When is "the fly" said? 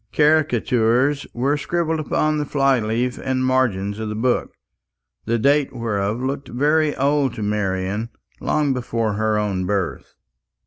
2.39-2.79